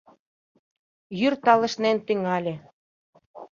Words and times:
Йӱр 1.19 1.33
талышнен 1.43 1.97
тӱҥале. 2.05 2.55